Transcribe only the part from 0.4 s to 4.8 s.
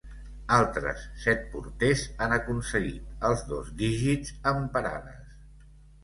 Altres set porters han aconseguit els dos dígits en